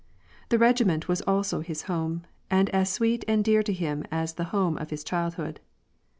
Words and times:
The 0.49 0.57
regiment 0.57 1.07
was 1.07 1.21
also 1.27 1.59
his 1.59 1.83
home, 1.83 2.23
and 2.49 2.71
as 2.71 2.91
sweet 2.91 3.23
and 3.27 3.43
dear 3.43 3.61
to 3.61 3.71
him 3.71 4.03
as 4.11 4.33
the 4.33 4.45
home 4.45 4.79
of 4.79 4.89
his 4.89 5.03
childhood. 5.03 5.59